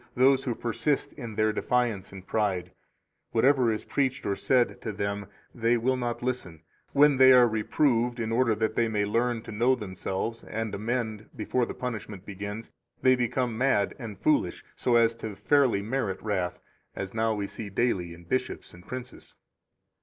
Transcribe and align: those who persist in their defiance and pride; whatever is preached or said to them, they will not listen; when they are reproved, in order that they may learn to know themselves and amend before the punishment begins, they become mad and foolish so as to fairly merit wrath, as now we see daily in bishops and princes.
those 0.15 0.45
who 0.45 0.55
persist 0.55 1.13
in 1.13 1.35
their 1.35 1.53
defiance 1.53 2.11
and 2.11 2.25
pride; 2.25 2.71
whatever 3.33 3.71
is 3.71 3.85
preached 3.85 4.25
or 4.25 4.35
said 4.35 4.81
to 4.81 4.91
them, 4.91 5.27
they 5.53 5.77
will 5.77 5.95
not 5.95 6.23
listen; 6.23 6.63
when 6.91 7.17
they 7.17 7.31
are 7.31 7.47
reproved, 7.47 8.19
in 8.19 8.31
order 8.31 8.55
that 8.55 8.73
they 8.73 8.87
may 8.87 9.05
learn 9.05 9.43
to 9.43 9.51
know 9.51 9.75
themselves 9.75 10.43
and 10.45 10.73
amend 10.73 11.29
before 11.35 11.67
the 11.67 11.75
punishment 11.75 12.25
begins, 12.25 12.71
they 13.03 13.15
become 13.15 13.55
mad 13.55 13.93
and 13.99 14.17
foolish 14.17 14.65
so 14.75 14.95
as 14.95 15.13
to 15.13 15.35
fairly 15.35 15.83
merit 15.83 16.19
wrath, 16.23 16.59
as 16.95 17.13
now 17.13 17.31
we 17.35 17.45
see 17.45 17.69
daily 17.69 18.11
in 18.11 18.23
bishops 18.23 18.73
and 18.73 18.87
princes. 18.87 19.35